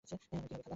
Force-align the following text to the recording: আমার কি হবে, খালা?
আমার 0.03 0.19
কি 0.21 0.33
হবে, 0.35 0.47
খালা? 0.51 0.69